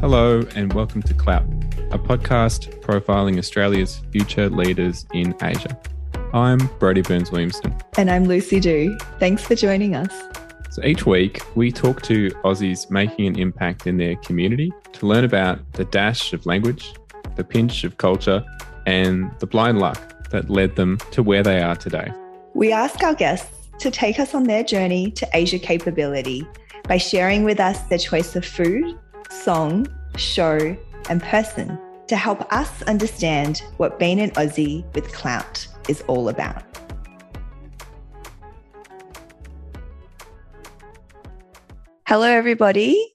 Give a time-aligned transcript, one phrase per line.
[0.00, 1.42] Hello, and welcome to CLAP,
[1.90, 5.78] a podcast profiling Australia's future leaders in Asia.
[6.32, 7.76] I'm Brodie Burns Williamson.
[7.98, 8.96] And I'm Lucy Dew.
[9.18, 10.10] Thanks for joining us.
[10.70, 15.22] So each week, we talk to Aussies making an impact in their community to learn
[15.22, 16.94] about the dash of language,
[17.36, 18.42] the pinch of culture,
[18.86, 22.10] and the blind luck that led them to where they are today.
[22.54, 26.48] We ask our guests to take us on their journey to Asia capability
[26.84, 28.98] by sharing with us their choice of food,
[29.30, 29.86] song,
[30.16, 30.76] show,
[31.08, 36.64] and person to help us understand what being an Aussie with clout is all about.
[42.06, 43.14] Hello, everybody.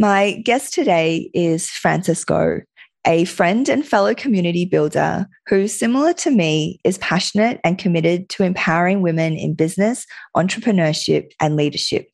[0.00, 2.62] My guest today is Frances Goh,
[3.06, 8.42] a friend and fellow community builder who, similar to me, is passionate and committed to
[8.42, 12.08] empowering women in business, entrepreneurship, and leadership.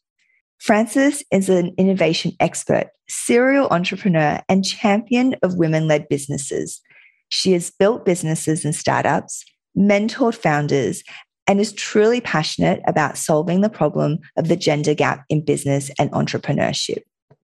[0.58, 6.80] Frances is an innovation expert, serial entrepreneur, and champion of women led businesses.
[7.28, 9.44] She has built businesses and startups,
[9.76, 11.04] mentored founders,
[11.46, 16.10] and is truly passionate about solving the problem of the gender gap in business and
[16.10, 17.02] entrepreneurship.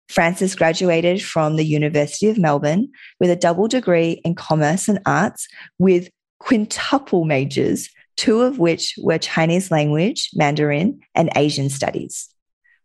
[0.08, 2.90] Frances graduated from the University of Melbourne
[3.20, 9.18] with a double degree in commerce and arts with quintuple majors, two of which were
[9.18, 12.33] Chinese language, Mandarin, and Asian studies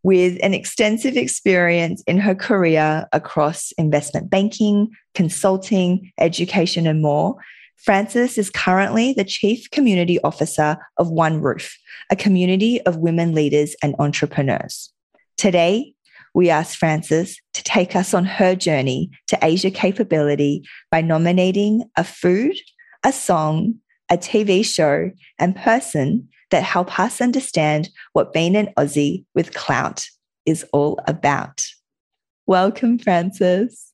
[0.03, 7.37] with an extensive experience in her career across investment banking, consulting, education, and more.
[7.77, 11.77] Frances is currently the Chief Community Officer of One Roof,
[12.11, 14.93] a community of women leaders and entrepreneurs.
[15.37, 15.95] Today,
[16.35, 22.05] we asked Frances to take us on her journey to Asia capability by nominating a
[22.05, 22.57] food,
[23.05, 23.77] a song,
[24.11, 30.07] a TV show, and person that help us understand what being an Aussie with clout
[30.47, 31.65] is all about.
[32.47, 33.93] Welcome, Frances.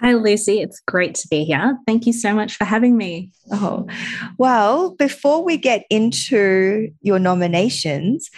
[0.00, 0.60] Hi, Lucy.
[0.60, 1.78] It's great to be here.
[1.86, 3.32] Thank you so much for having me.
[3.52, 3.86] Oh,
[4.36, 8.28] well, before we get into your nominations,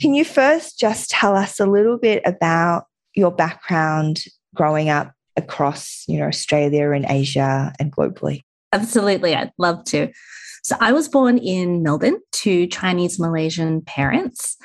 [0.00, 4.24] can you first just tell us a little bit about your background
[4.54, 8.42] growing up across, you know, Australia and Asia and globally?
[8.72, 9.34] Absolutely.
[9.34, 10.12] I'd love to.
[10.66, 14.56] So I was born in Melbourne to Chinese Malaysian parents.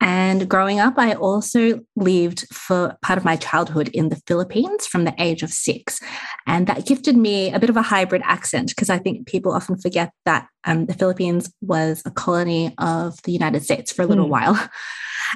[0.00, 5.02] And growing up, I also lived for part of my childhood in the Philippines from
[5.02, 5.98] the age of six.
[6.46, 9.76] And that gifted me a bit of a hybrid accent because I think people often
[9.76, 14.26] forget that um, the Philippines was a colony of the United States for a little
[14.26, 14.30] mm.
[14.30, 14.68] while.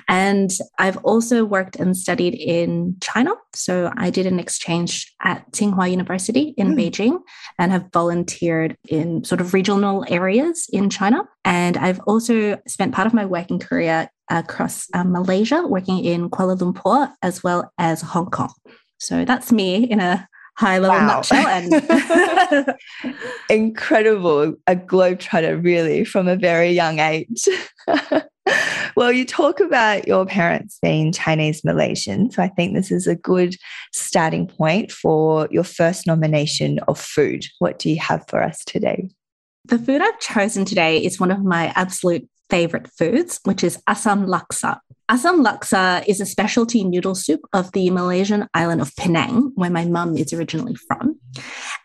[0.09, 3.33] And I've also worked and studied in China.
[3.55, 6.77] So I did an exchange at Tsinghua University in mm.
[6.77, 7.19] Beijing
[7.59, 11.25] and have volunteered in sort of regional areas in China.
[11.45, 16.57] And I've also spent part of my working career across um, Malaysia, working in Kuala
[16.59, 18.53] Lumpur as well as Hong Kong.
[18.99, 21.17] So that's me in a high level wow.
[21.17, 22.77] nutshell and
[23.51, 27.49] incredible a globetrotter really from a very young age
[28.97, 32.31] well, you talk about your parents being Chinese Malaysian.
[32.31, 33.57] So I think this is a good
[33.93, 37.45] starting point for your first nomination of food.
[37.59, 39.09] What do you have for us today?
[39.65, 44.27] The food I've chosen today is one of my absolute favorite foods, which is asam
[44.27, 44.79] laksa.
[45.11, 49.85] Asam laksa is a specialty noodle soup of the Malaysian island of Penang, where my
[49.85, 51.19] mum is originally from.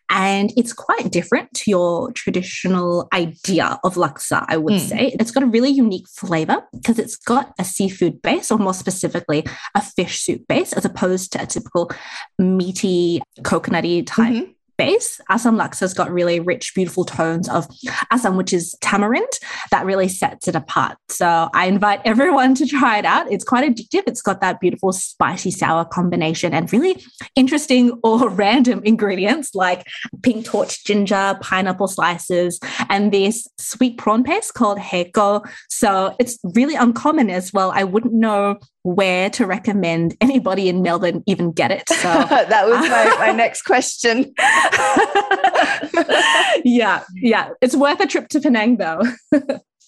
[0.10, 4.80] And it's quite different to your traditional idea of laksa, I would mm.
[4.80, 5.16] say.
[5.20, 9.46] It's got a really unique flavor because it's got a seafood base, or more specifically,
[9.76, 11.92] a fish soup base, as opposed to a typical
[12.40, 15.20] meaty, coconutty type mm-hmm base.
[15.30, 17.68] Asam laksa's got really rich, beautiful tones of
[18.12, 19.28] asam, which is tamarind,
[19.72, 20.98] that really sets it apart.
[21.10, 23.32] So I invite everyone to try it out.
[23.32, 24.04] It's quite addictive.
[24.08, 27.04] It's got that beautiful spicy sour combination and really
[27.36, 29.88] interesting or random ingredients like
[30.24, 32.60] pink torch ginger, pineapple slices,
[32.90, 35.48] and this sweet prawn paste called heko.
[35.70, 37.72] So it's really uncommon as well.
[37.74, 41.90] I wouldn't know where to recommend anybody in Melbourne even get it.
[41.90, 44.34] So that was my, my next question.
[46.64, 47.50] yeah, yeah.
[47.62, 49.02] It's worth a trip to Penang though.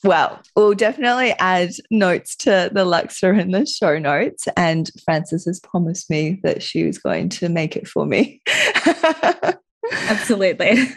[0.04, 4.50] well, we'll definitely add notes to the laksa in the show notes.
[4.58, 8.42] And Frances has promised me that she was going to make it for me.
[10.10, 10.90] Absolutely.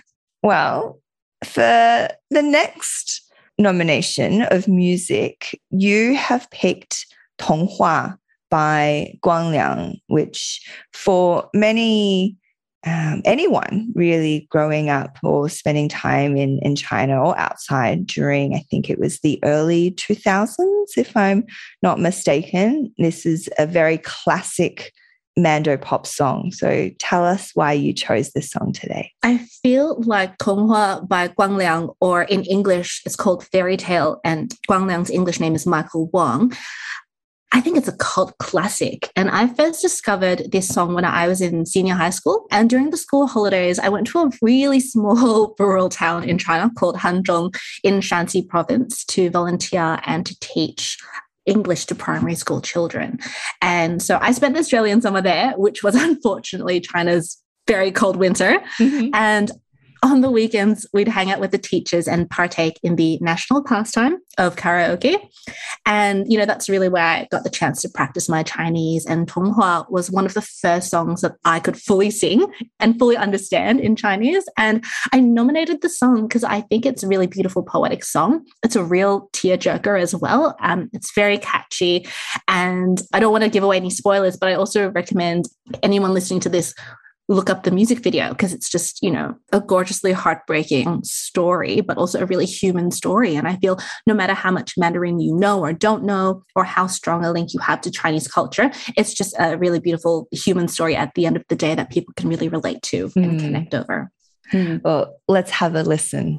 [0.42, 1.00] Well,
[1.44, 7.06] for the next nomination of music, you have picked
[7.36, 8.16] 童话
[8.50, 10.60] by Guang Liang, which
[10.92, 12.36] for many
[12.84, 18.58] um, anyone really growing up or spending time in, in China or outside during, I
[18.70, 21.44] think it was the early 2000s, if I'm
[21.82, 22.92] not mistaken.
[22.98, 24.92] This is a very classic
[25.36, 26.52] Mando pop song.
[26.52, 29.12] So tell us why you chose this song today.
[29.22, 34.54] I feel like Tonghua by Guang Liang, or in English, it's called Fairy Tale, and
[34.68, 36.52] Guang Liang's English name is Michael Wong.
[37.52, 39.10] I think it's a cult classic.
[39.14, 42.46] And I first discovered this song when I was in senior high school.
[42.50, 46.70] And during the school holidays, I went to a really small rural town in China
[46.76, 47.54] called Hanzhong
[47.84, 50.98] in Shaanxi province to volunteer and to teach
[51.44, 53.18] English to primary school children.
[53.60, 57.38] And so I spent the Australian summer there, which was unfortunately China's
[57.68, 58.58] very cold winter.
[58.78, 59.10] Mm-hmm.
[59.14, 59.50] And
[60.02, 64.18] on the weekends, we'd hang out with the teachers and partake in the national pastime
[64.36, 65.16] of karaoke.
[65.86, 69.06] And, you know, that's really where I got the chance to practice my Chinese.
[69.06, 72.46] And Tonghua was one of the first songs that I could fully sing
[72.80, 74.44] and fully understand in Chinese.
[74.56, 78.44] And I nominated the song because I think it's a really beautiful poetic song.
[78.64, 80.56] It's a real tearjerker as well.
[80.60, 82.06] Um, it's very catchy.
[82.48, 85.46] And I don't want to give away any spoilers, but I also recommend
[85.82, 86.74] anyone listening to this
[87.32, 91.98] look up the music video because it's just, you know, a gorgeously heartbreaking story, but
[91.98, 93.34] also a really human story.
[93.34, 96.86] And I feel no matter how much Mandarin you know or don't know, or how
[96.86, 100.94] strong a link you have to Chinese culture, it's just a really beautiful human story
[100.94, 103.16] at the end of the day that people can really relate to mm.
[103.16, 103.46] and hmm.
[103.46, 104.10] connect over.
[104.52, 104.82] Mm.
[104.82, 106.38] Well, let's have a listen.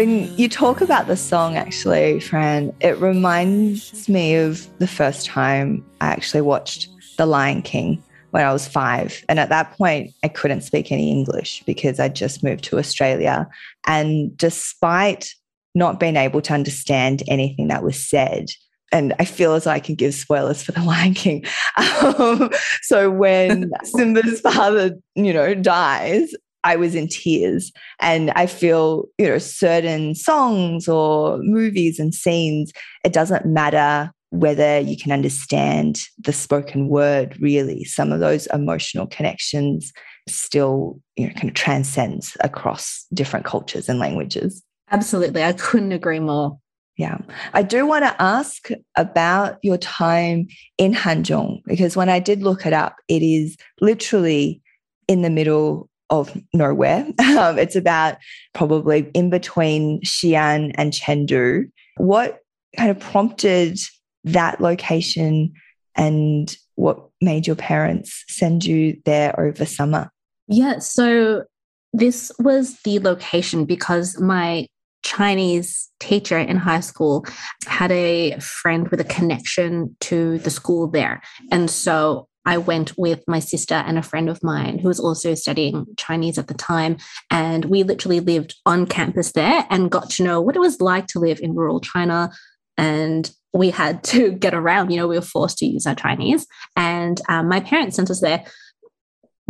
[0.00, 5.84] When you talk about the song, actually, Fran, it reminds me of the first time
[6.00, 6.88] I actually watched
[7.18, 9.22] The Lion King when I was five.
[9.28, 13.46] And at that point, I couldn't speak any English because I just moved to Australia.
[13.86, 15.34] And despite
[15.74, 18.46] not being able to understand anything that was said,
[18.92, 21.44] and I feel as I can give spoilers for The Lion King.
[22.02, 22.50] Um,
[22.80, 26.32] so when Simba's father, you know, dies,
[26.64, 27.72] I was in tears.
[28.00, 32.72] And I feel, you know, certain songs or movies and scenes,
[33.04, 37.84] it doesn't matter whether you can understand the spoken word, really.
[37.84, 39.92] Some of those emotional connections
[40.28, 44.62] still, you know, kind of transcends across different cultures and languages.
[44.90, 45.42] Absolutely.
[45.42, 46.58] I couldn't agree more.
[46.96, 47.18] Yeah.
[47.54, 50.48] I do want to ask about your time
[50.78, 54.60] in Hanzhong because when I did look it up, it is literally
[55.08, 57.06] in the middle of nowhere.
[57.40, 58.18] Um, it's about
[58.52, 61.70] probably in between Xi'an and Chengdu.
[61.96, 62.40] What
[62.76, 63.78] kind of prompted
[64.24, 65.54] that location
[65.96, 70.10] and what made your parents send you there over summer?
[70.48, 71.44] Yeah, so
[71.92, 74.66] this was the location because my
[75.02, 77.24] Chinese teacher in high school
[77.66, 81.22] had a friend with a connection to the school there.
[81.50, 85.34] And so I went with my sister and a friend of mine who was also
[85.34, 86.96] studying Chinese at the time.
[87.30, 91.06] And we literally lived on campus there and got to know what it was like
[91.08, 92.30] to live in rural China.
[92.78, 96.46] And we had to get around, you know, we were forced to use our Chinese.
[96.76, 98.44] And um, my parents sent us there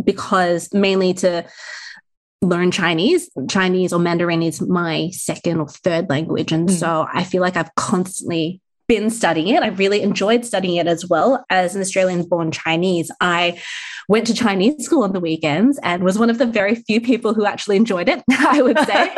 [0.03, 1.45] because mainly to
[2.41, 3.29] learn Chinese.
[3.49, 6.51] Chinese or Mandarin is my second or third language.
[6.51, 6.71] And mm.
[6.71, 9.63] so I feel like I've constantly been studying it.
[9.63, 11.45] I really enjoyed studying it as well.
[11.49, 13.57] As an Australian born Chinese, I
[14.09, 17.33] went to Chinese school on the weekends and was one of the very few people
[17.33, 19.15] who actually enjoyed it, I would say.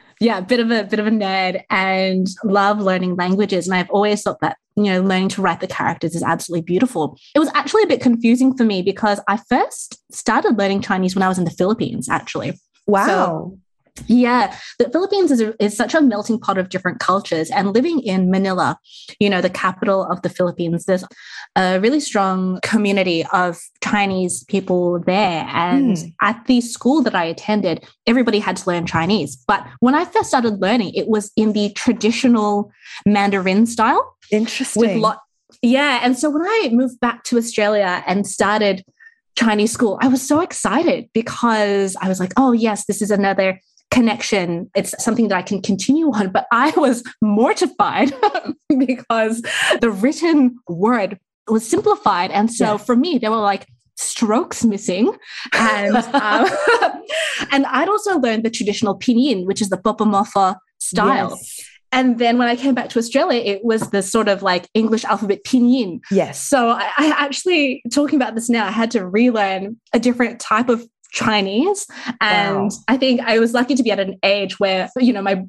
[0.20, 3.66] yeah, bit of a bit of a nerd and love learning languages.
[3.66, 7.18] And I've always thought that, you know, learning to write the characters is absolutely beautiful.
[7.34, 11.24] It was actually a bit confusing for me because I first started learning Chinese when
[11.24, 12.52] I was in the Philippines, actually.
[12.86, 13.06] Wow.
[13.06, 13.58] So,
[14.06, 17.50] yeah, the Philippines is, a, is such a melting pot of different cultures.
[17.50, 18.78] And living in Manila,
[19.18, 21.04] you know, the capital of the Philippines, there's
[21.56, 25.46] a really strong community of Chinese people there.
[25.48, 26.14] And mm.
[26.20, 29.36] at the school that I attended, everybody had to learn Chinese.
[29.36, 32.70] But when I first started learning, it was in the traditional
[33.06, 34.16] Mandarin style.
[34.30, 34.80] Interesting.
[34.80, 35.20] With lot,
[35.62, 36.00] yeah.
[36.02, 38.84] And so when I moved back to Australia and started
[39.36, 43.60] Chinese school, I was so excited because I was like, oh, yes, this is another
[43.90, 44.70] connection.
[44.74, 46.30] It's something that I can continue on.
[46.30, 48.12] But I was mortified
[48.78, 49.42] because
[49.80, 52.30] the written word was simplified.
[52.30, 53.66] And so for me, there were like
[53.96, 55.16] strokes missing.
[55.52, 56.48] And, um,
[57.50, 61.30] and I'd also learned the traditional pinyin, which is the Bopomofo style.
[61.30, 61.60] Yes.
[61.92, 65.04] And then when I came back to Australia, it was the sort of like English
[65.04, 66.00] alphabet pinyin.
[66.10, 66.42] Yes.
[66.42, 70.68] So I, I, actually, talking about this now, I had to relearn a different type
[70.68, 71.86] of Chinese.
[72.20, 72.70] And wow.
[72.88, 75.44] I think I was lucky to be at an age where, you know, my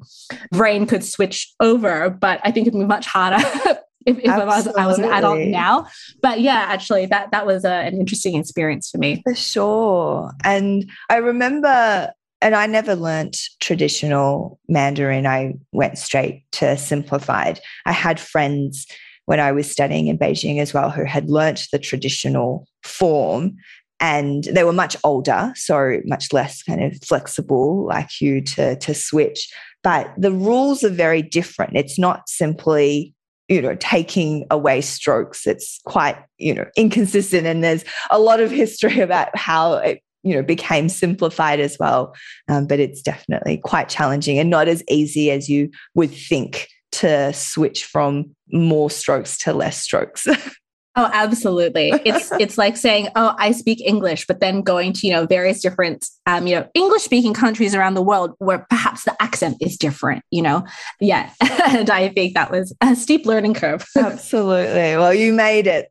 [0.52, 3.38] brain could switch over, but I think it'd be much harder
[4.06, 5.86] if, if I, was, I was an adult now.
[6.22, 9.22] But yeah, actually, that that was a, an interesting experience for me.
[9.24, 10.32] For sure.
[10.44, 15.26] And I remember, and I never learnt traditional Mandarin.
[15.26, 17.60] I went straight to simplified.
[17.84, 18.86] I had friends
[19.26, 23.58] when I was studying in Beijing as well who had learnt the traditional form
[24.00, 28.94] and they were much older, so much less kind of flexible like you to, to
[28.94, 29.52] switch.
[29.82, 31.76] But the rules are very different.
[31.76, 33.14] It's not simply
[33.48, 38.50] you know taking away strokes it's quite you know inconsistent and there's a lot of
[38.50, 42.14] history about how it you know became simplified as well
[42.48, 47.32] um, but it's definitely quite challenging and not as easy as you would think to
[47.32, 50.26] switch from more strokes to less strokes
[50.98, 51.92] Oh, absolutely.
[52.04, 55.62] It's it's like saying, "Oh, I speak English," but then going to you know various
[55.62, 59.76] different um, you know English speaking countries around the world where perhaps the accent is
[59.76, 60.24] different.
[60.32, 60.66] You know,
[61.00, 61.30] yeah.
[61.68, 63.86] and I think that was a steep learning curve.
[63.96, 64.96] absolutely.
[64.96, 65.88] Well, you made it.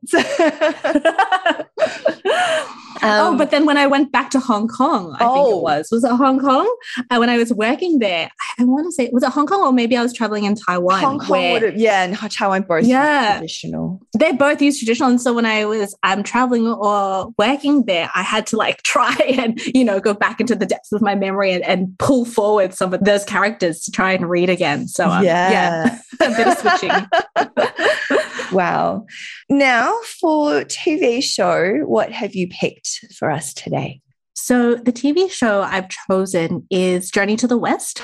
[3.02, 5.34] Oh, um, oh, but then when I went back to Hong Kong, I oh.
[5.34, 5.58] think it oh.
[5.58, 6.76] was, was it Hong Kong?
[7.10, 9.60] Uh, when I was working there, I, I want to say, was it Hong Kong
[9.60, 11.00] or maybe I was traveling in Taiwan?
[11.00, 14.00] Hong Kong where, yeah, and Taiwan both yeah, traditional.
[14.16, 15.10] They both use traditional.
[15.10, 19.14] And so when I was um, traveling or working there, I had to like try
[19.36, 22.74] and, you know, go back into the depths of my memory and, and pull forward
[22.74, 24.88] some of those characters to try and read again.
[24.88, 26.90] So um, yeah, yeah a bit of switching.
[28.52, 29.06] wow.
[29.48, 34.00] Now, for TV show, what have you picked for us today?
[34.34, 38.00] So, the TV show I've chosen is Journey to the West.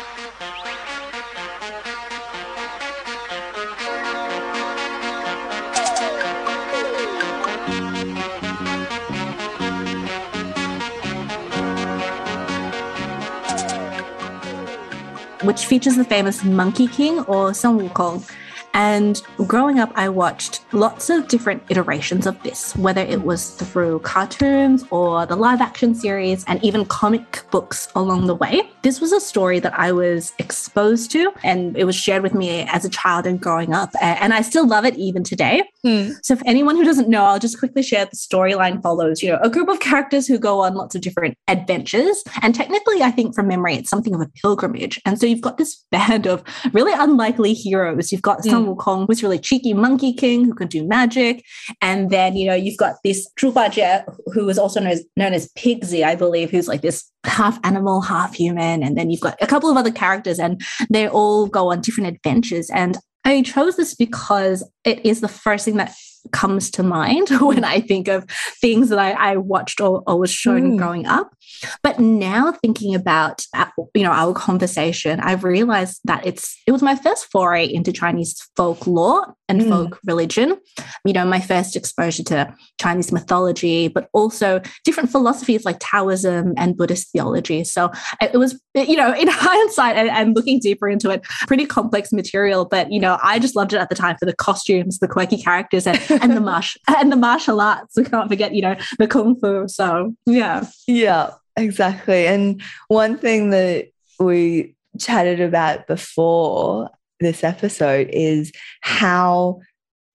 [15.45, 18.29] which features the famous Monkey King or Sun Wukong.
[18.75, 24.01] And growing up, I watched lots of different iterations of this, whether it was through
[24.01, 28.69] cartoons or the live action series and even comic books along the way.
[28.83, 32.63] This was a story that I was exposed to and it was shared with me
[32.63, 33.91] as a child and growing up.
[34.01, 35.63] And I still love it even today.
[35.87, 36.15] Mm.
[36.23, 39.39] So, for anyone who doesn't know, I'll just quickly share the storyline follows, you know,
[39.43, 42.25] a group of characters who go on lots of different adventures.
[42.43, 45.01] And technically, I think from memory, it's something of a pilgrimage.
[45.05, 48.11] And so you've got this band of really unlikely heroes.
[48.11, 48.51] You've got mm.
[48.67, 51.45] Wukong, who's really cheeky monkey king who can do magic.
[51.81, 55.51] And then, you know, you've got this Zhu who is also known as, known as
[55.55, 58.83] Pigsy, I believe, who's like this half animal, half human.
[58.83, 62.15] And then you've got a couple of other characters, and they all go on different
[62.15, 62.71] adventures.
[62.71, 65.95] And I chose this because it is the first thing that
[66.33, 68.25] comes to mind when I think of
[68.61, 70.79] things that I, I watched or, or, was shown mm.
[70.79, 71.35] growing up.
[71.83, 76.83] But now thinking about uh, you know our conversation, I've realized that it's it was
[76.83, 79.69] my first foray into Chinese folklore and mm.
[79.69, 80.57] folk religion.
[81.05, 86.77] You know, my first exposure to Chinese mythology, but also different philosophies like Taoism and
[86.77, 87.65] Buddhist theology.
[87.65, 87.91] So
[88.21, 92.65] it was you know in hindsight and, and looking deeper into it, pretty complex material.
[92.65, 95.37] But you know, I just loved it at the time for the costumes, the quirky
[95.37, 97.97] characters, and, and the martial and the martial arts.
[97.97, 99.69] We can't forget, you know, the kung fu.
[99.69, 101.31] So yeah, yeah.
[101.57, 102.27] Exactly.
[102.27, 106.91] And one thing that we chatted about before
[107.21, 109.61] this episode is how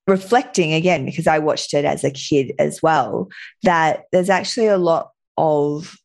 [0.08, 3.29] reflecting again, because I watched it as a kid as well,
[3.63, 5.96] that there's actually a lot of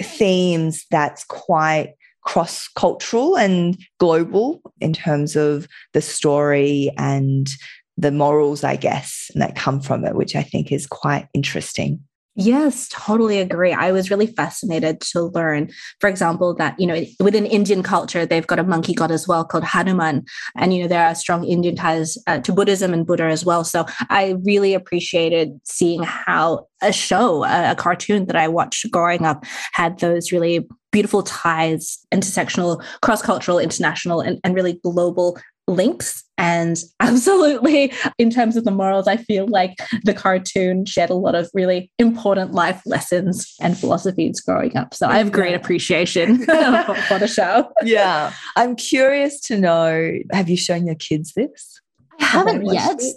[0.00, 7.48] themes that's quite cross cultural and global in terms of the story and
[7.96, 12.00] the morals, I guess, that come from it, which I think is quite interesting.
[12.34, 13.74] Yes, totally agree.
[13.74, 15.70] I was really fascinated to learn,
[16.00, 19.44] for example, that, you know, within Indian culture, they've got a monkey god as well
[19.44, 20.24] called Hanuman.
[20.56, 23.64] And, you know, there are strong Indian ties uh, to Buddhism and Buddha as well.
[23.64, 29.26] So I really appreciated seeing how a show, a, a cartoon that I watched growing
[29.26, 35.38] up had those really beautiful ties, intersectional, cross cultural, international, and, and really global
[35.72, 36.24] links.
[36.38, 41.34] And absolutely, in terms of the morals, I feel like the cartoon shared a lot
[41.34, 44.94] of really important life lessons and philosophies growing up.
[44.94, 47.70] So I have great appreciation for, the show.
[47.82, 48.32] Yeah.
[48.56, 51.80] I'm curious to know have you shown your kids this?
[52.20, 53.00] I haven't yet.
[53.00, 53.14] It?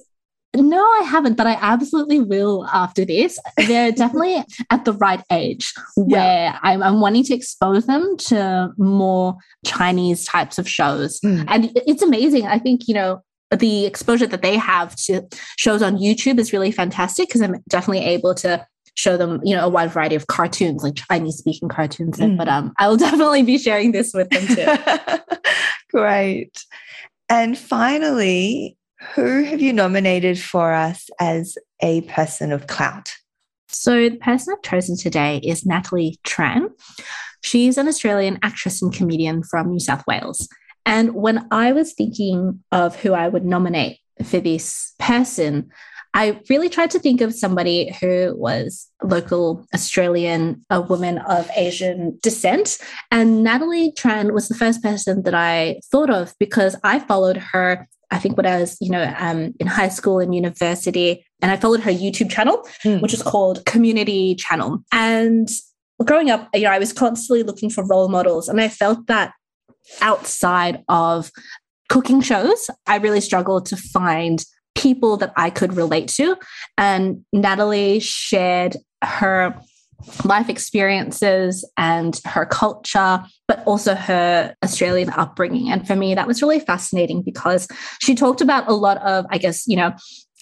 [0.56, 3.40] No, I haven't, but I absolutely will after this.
[3.58, 6.60] They're definitely at the right age where yeah.
[6.62, 9.36] I'm, I'm, wanting to expose them to more
[9.66, 11.20] Chinese types of shows.
[11.22, 11.46] Mm.
[11.48, 12.48] And it's amazing.
[12.48, 13.22] I think, you know,
[13.52, 15.22] the exposure that they have to
[15.58, 19.66] shows on YouTube is really fantastic because I'm definitely able to show them, you know,
[19.66, 22.18] a wide variety of cartoons, like Chinese speaking cartoons.
[22.18, 22.38] Mm.
[22.38, 25.20] But um, I will definitely be sharing this with them too.
[25.92, 26.64] Great.
[27.30, 28.75] And finally,
[29.14, 33.14] who have you nominated for us as a person of clout?
[33.68, 36.70] So, the person I've chosen today is Natalie Tran.
[37.42, 40.48] She's an Australian actress and comedian from New South Wales.
[40.86, 45.72] And when I was thinking of who I would nominate for this person,
[46.14, 52.18] I really tried to think of somebody who was local Australian, a woman of Asian
[52.24, 52.78] descent.
[53.12, 57.90] And Natalie Tran was the first person that I thought of because I followed her
[58.12, 61.58] I think when I was, you know, um, in high school and university, and I
[61.58, 63.02] followed her YouTube channel, mm.
[63.02, 64.84] which is called Community Channel.
[64.92, 65.50] And
[66.04, 69.34] growing up, you know, I was constantly looking for role models, and I felt that
[70.02, 71.32] outside of
[71.90, 74.44] cooking shows, I really struggled to find
[74.76, 76.36] people that I could relate to.
[76.78, 79.60] And Natalie shared her
[80.24, 85.72] life experiences and her culture, but also her Australian upbringing.
[85.72, 87.68] And for me, that was really fascinating because
[88.02, 89.94] she talked about a lot of, I guess, you know,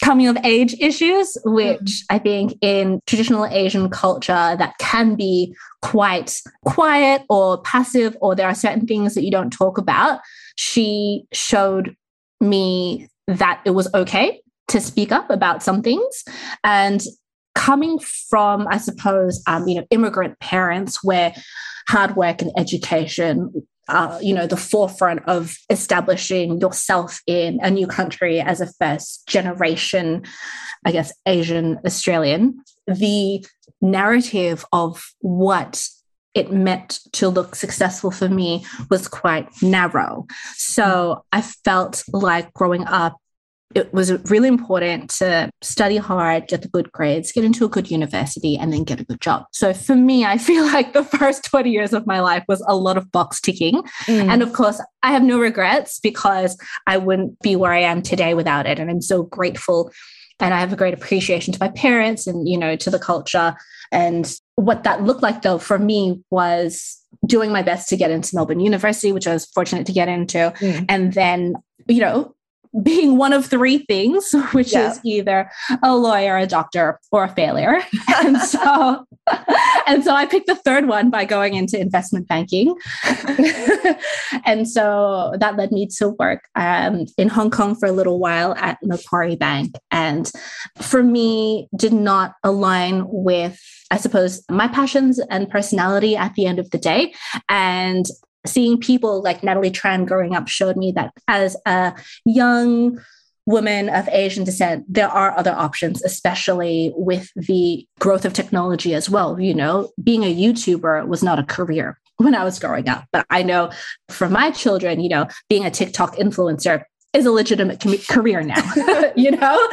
[0.04, 2.04] coming of age issues, which mm.
[2.10, 8.48] I think in traditional Asian culture that can be quite quiet or passive, or there
[8.48, 10.20] are certain things that you don't talk about.
[10.56, 11.96] She showed
[12.42, 16.24] me that it was okay to speak up about some things.
[16.64, 17.02] And
[17.64, 17.98] coming
[18.30, 21.34] from, I suppose, um, you know, immigrant parents where
[21.88, 27.86] hard work and education uh, you know the forefront of establishing yourself in a new
[27.86, 30.24] country as a first generation
[30.86, 33.46] i guess asian australian the
[33.82, 35.86] narrative of what
[36.34, 40.26] it meant to look successful for me was quite narrow.
[40.56, 43.18] So i felt like growing up
[43.76, 47.90] it was really important to study hard, get the good grades, get into a good
[47.90, 49.46] university, and then get a good job.
[49.52, 52.76] So for me, I feel like the first 20 years of my life was a
[52.76, 53.84] lot of box ticking.
[54.06, 54.30] Mm.
[54.30, 58.34] And of course, I have no regrets because I wouldn't be where I am today
[58.34, 58.80] without it.
[58.80, 59.92] And I'm so grateful.
[60.40, 63.56] And I have a great appreciation to my parents and, you know, to the culture.
[63.92, 68.36] And what that looked like, though, for me was doing my best to get into
[68.36, 70.54] Melbourne University, which I was fortunate to get into.
[70.60, 70.86] Mm.
[70.90, 71.56] And then,
[71.88, 72.36] you know,
[72.82, 74.92] being one of three things, which yeah.
[74.92, 75.50] is either
[75.84, 77.82] a lawyer, a doctor, or a failure.
[78.16, 79.06] and so
[79.88, 82.76] and so I picked the third one by going into investment banking.
[84.46, 88.54] and so that led me to work um, in Hong Kong for a little while
[88.56, 89.76] at Macquarie Bank.
[89.92, 90.32] And
[90.82, 93.60] for me, did not align with
[93.92, 97.14] I suppose my passions and personality at the end of the day.
[97.48, 98.08] And
[98.46, 101.94] seeing people like Natalie Tran growing up showed me that as a
[102.26, 103.00] young
[103.46, 109.10] woman of Asian descent, there are other options, especially with the growth of technology as
[109.10, 109.40] well.
[109.40, 113.26] You know, being a YouTuber was not a career when I was growing up, but
[113.30, 113.72] I know
[114.10, 118.62] for my children, you know, being a TikTok influencer is a legitimate com- career now.
[119.16, 119.38] you know,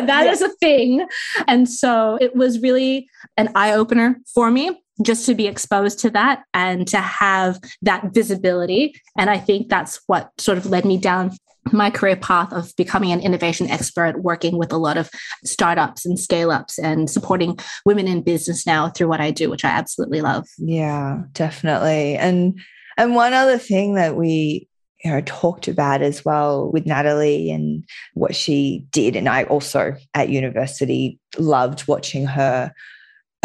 [0.00, 0.30] that yeah.
[0.30, 1.06] is a thing.
[1.46, 6.10] And so it was really an eye opener for me just to be exposed to
[6.10, 8.94] that and to have that visibility.
[9.16, 11.36] And I think that's what sort of led me down
[11.72, 15.10] my career path of becoming an innovation expert, working with a lot of
[15.44, 19.64] startups and scale ups and supporting women in business now through what I do, which
[19.64, 20.46] I absolutely love.
[20.58, 22.16] Yeah, definitely.
[22.16, 22.58] And
[22.96, 24.67] and one other thing that we
[25.04, 27.84] you know talked about as well with Natalie and
[28.14, 29.16] what she did.
[29.16, 32.72] And I also at university loved watching her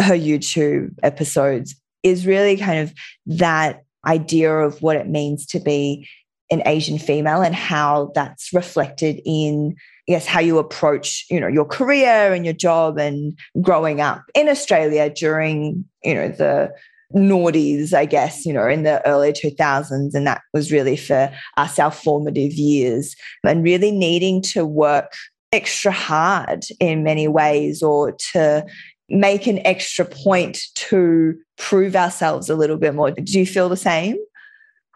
[0.00, 1.74] her YouTube episodes.
[2.02, 2.92] Is really kind of
[3.26, 6.06] that idea of what it means to be
[6.50, 9.74] an Asian female and how that's reflected in
[10.06, 14.48] yes how you approach you know your career and your job and growing up in
[14.48, 16.70] Australia during you know the
[17.14, 21.78] noughties I guess you know in the early 2000s and that was really for us
[21.78, 25.12] our formative years and really needing to work
[25.52, 28.66] extra hard in many ways or to
[29.08, 33.10] make an extra point to prove ourselves a little bit more.
[33.10, 34.16] Do you feel the same?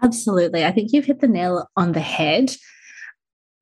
[0.03, 0.65] Absolutely.
[0.65, 2.55] I think you've hit the nail on the head.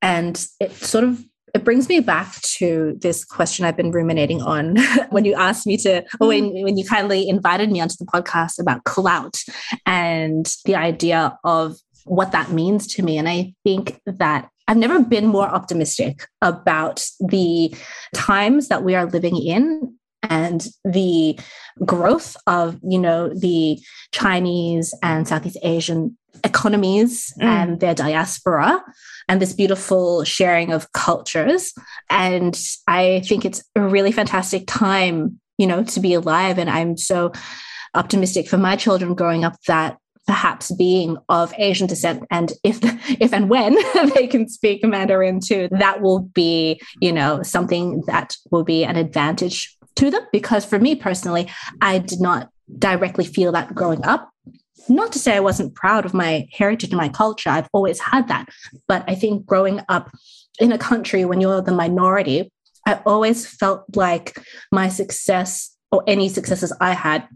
[0.01, 4.75] And it sort of it brings me back to this question I've been ruminating on
[5.09, 6.63] when you asked me to, or when, mm.
[6.63, 9.41] when you kindly invited me onto the podcast about clout
[9.85, 13.17] and the idea of what that means to me.
[13.17, 17.73] And I think that I've never been more optimistic about the
[18.13, 19.96] times that we are living in
[20.29, 21.39] and the
[21.85, 23.79] growth of you know the
[24.11, 27.45] chinese and southeast asian economies mm.
[27.45, 28.83] and their diaspora
[29.27, 31.73] and this beautiful sharing of cultures
[32.09, 36.57] and i think it's a really fantastic time you know, to be alive.
[36.57, 37.31] And I'm so
[37.93, 42.79] optimistic for my children growing up that perhaps being of Asian descent, and if
[43.21, 43.77] if and when
[44.15, 48.95] they can speak Mandarin too, that will be you know something that will be an
[48.95, 50.21] advantage to them.
[50.31, 51.49] Because for me personally,
[51.81, 54.29] I did not directly feel that growing up.
[54.89, 57.49] Not to say I wasn't proud of my heritage and my culture.
[57.49, 58.47] I've always had that,
[58.87, 60.09] but I think growing up
[60.59, 62.51] in a country when you're the minority,
[62.85, 64.37] I always felt like
[64.71, 67.27] my success or any successes I had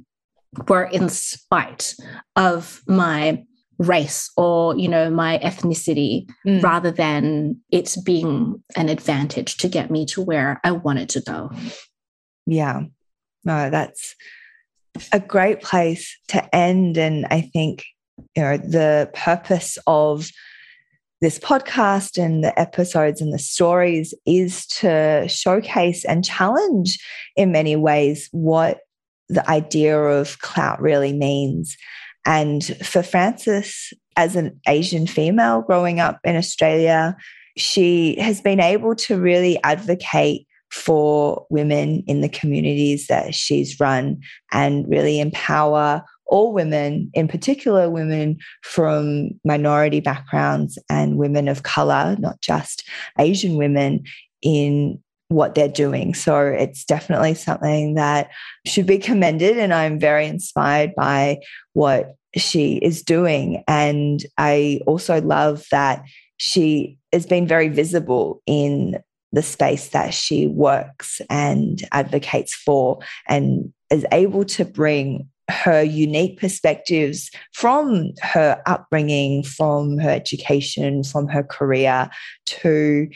[0.68, 1.96] were in spite
[2.36, 3.44] of my
[3.78, 6.62] race or you know my ethnicity mm.
[6.62, 11.50] rather than it being an advantage to get me to where i wanted to go
[12.46, 12.82] yeah
[13.44, 14.16] no that's
[15.12, 17.86] a great place to end and i think
[18.36, 20.30] you know the purpose of
[21.22, 27.00] this podcast and the episodes and the stories is to showcase and challenge
[27.36, 28.80] in many ways what
[29.30, 31.78] the idea of clout really means.
[32.26, 37.16] And for Frances, as an Asian female growing up in Australia,
[37.56, 44.22] she has been able to really advocate for women in the communities that she's run
[44.52, 52.16] and really empower all women, in particular women from minority backgrounds and women of color,
[52.20, 52.88] not just
[53.20, 54.04] Asian women,
[54.42, 56.14] in what they're doing.
[56.14, 58.30] So it's definitely something that
[58.66, 59.58] should be commended.
[59.58, 61.40] And I'm very inspired by
[61.74, 63.64] what she is doing.
[63.68, 66.04] And I also love that
[66.38, 68.98] she has been very visible in
[69.32, 76.40] the space that she works and advocates for and is able to bring her unique
[76.40, 82.10] perspectives from her upbringing, from her education, from her career
[82.46, 83.08] to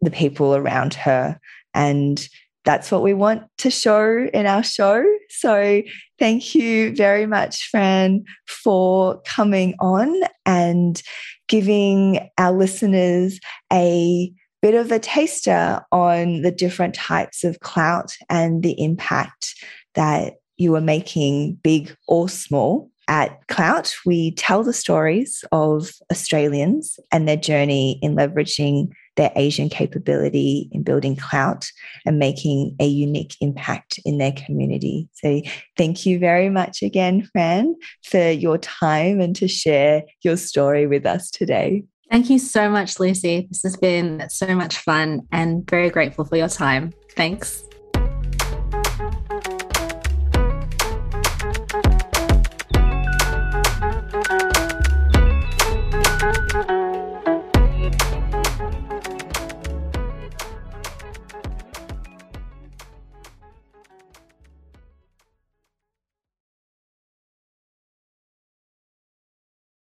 [0.00, 1.38] the people around her.
[1.74, 2.26] And
[2.64, 5.02] that's what we want to show in our show.
[5.30, 5.82] So,
[6.18, 11.02] thank you very much, Fran, for coming on and
[11.48, 13.40] giving our listeners
[13.72, 14.30] a
[14.62, 19.54] bit of a taster on the different types of clout and the impact
[19.94, 22.90] that you are making, big or small.
[23.08, 29.68] At Clout, we tell the stories of Australians and their journey in leveraging their Asian
[29.68, 31.68] capability in building clout
[32.06, 35.08] and making a unique impact in their community.
[35.14, 35.42] So,
[35.76, 41.04] thank you very much again, Fran, for your time and to share your story with
[41.04, 41.82] us today.
[42.10, 43.46] Thank you so much, Lucy.
[43.48, 46.92] This has been so much fun and very grateful for your time.
[47.14, 47.69] Thanks.